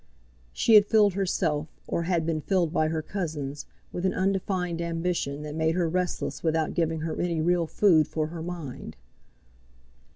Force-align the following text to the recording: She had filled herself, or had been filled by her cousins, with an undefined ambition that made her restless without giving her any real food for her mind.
She 0.51 0.73
had 0.73 0.87
filled 0.87 1.13
herself, 1.13 1.67
or 1.85 2.01
had 2.01 2.25
been 2.25 2.41
filled 2.41 2.73
by 2.73 2.87
her 2.87 3.03
cousins, 3.03 3.67
with 3.91 4.03
an 4.03 4.15
undefined 4.15 4.81
ambition 4.81 5.43
that 5.43 5.53
made 5.53 5.75
her 5.75 5.87
restless 5.87 6.41
without 6.41 6.73
giving 6.73 7.01
her 7.01 7.21
any 7.21 7.39
real 7.39 7.67
food 7.67 8.07
for 8.07 8.25
her 8.29 8.41
mind. 8.41 8.97